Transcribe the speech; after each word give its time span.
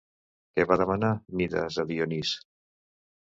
Què 0.55 0.63
va 0.69 0.77
demanar 0.81 1.11
Mides 1.41 1.77
a 1.83 1.87
Dionís? 1.91 2.35